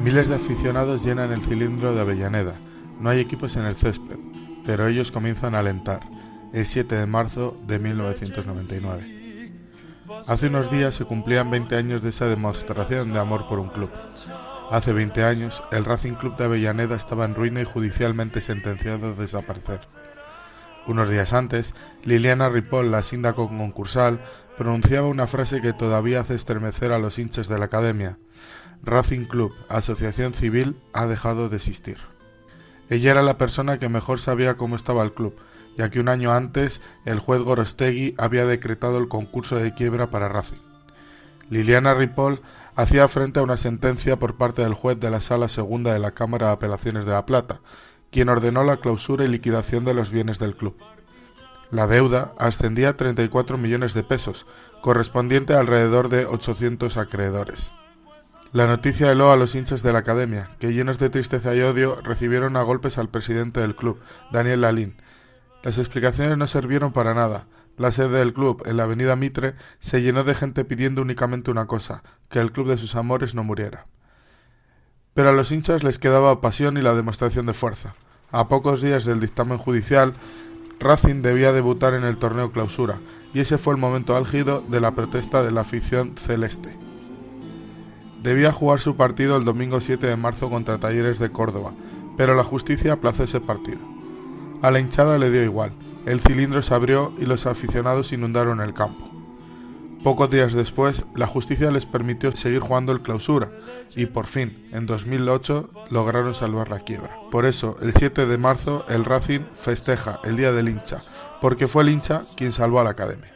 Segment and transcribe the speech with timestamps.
[0.00, 2.54] Miles de aficionados llenan el cilindro de Avellaneda.
[2.98, 4.18] No hay equipos en el césped,
[4.64, 6.00] pero ellos comienzan a alentar.
[6.54, 9.52] El 7 de marzo de 1999.
[10.26, 13.90] Hace unos días se cumplían 20 años de esa demostración de amor por un club.
[14.70, 19.12] Hace 20 años, el Racing Club de Avellaneda estaba en ruina y judicialmente sentenciado a
[19.12, 19.80] desaparecer.
[20.86, 21.74] Unos días antes,
[22.04, 24.20] Liliana Ripoll, la síndaco concursal,
[24.56, 28.18] pronunciaba una frase que todavía hace estremecer a los hinchas de la academia.
[28.82, 31.98] Racing Club, asociación civil, ha dejado de existir.
[32.88, 35.36] Ella era la persona que mejor sabía cómo estaba el club,
[35.76, 40.28] ya que un año antes el juez Gorostegui había decretado el concurso de quiebra para
[40.28, 40.58] Racing.
[41.50, 42.40] Liliana Ripoll
[42.74, 46.12] hacía frente a una sentencia por parte del juez de la Sala Segunda de la
[46.12, 47.60] Cámara de Apelaciones de La Plata,
[48.10, 50.76] quien ordenó la clausura y liquidación de los bienes del club.
[51.70, 54.46] La deuda ascendía a 34 millones de pesos,
[54.80, 57.72] correspondiente a alrededor de 800 acreedores.
[58.52, 62.00] La noticia heló a los hinchas de la academia, que llenos de tristeza y odio
[62.02, 64.00] recibieron a golpes al presidente del club,
[64.32, 64.96] Daniel Lalín.
[65.62, 67.46] Las explicaciones no sirvieron para nada.
[67.76, 71.66] La sede del club, en la avenida Mitre, se llenó de gente pidiendo únicamente una
[71.66, 73.86] cosa, que el club de sus amores no muriera.
[75.14, 77.94] Pero a los hinchas les quedaba pasión y la demostración de fuerza.
[78.32, 80.12] A pocos días del dictamen judicial,
[80.80, 82.98] Racing debía debutar en el torneo clausura,
[83.32, 86.89] y ese fue el momento álgido de la protesta de la afición celeste.
[88.22, 91.72] Debía jugar su partido el domingo 7 de marzo contra Talleres de Córdoba,
[92.16, 93.80] pero la justicia aplazó ese partido.
[94.60, 95.72] A la hinchada le dio igual,
[96.04, 99.10] el cilindro se abrió y los aficionados inundaron el campo.
[100.02, 103.52] Pocos días después, la justicia les permitió seguir jugando el clausura
[103.96, 107.16] y por fin, en 2008, lograron salvar la quiebra.
[107.30, 110.98] Por eso, el 7 de marzo, el Racing festeja el Día del hincha,
[111.40, 113.32] porque fue el hincha quien salvó a la academia.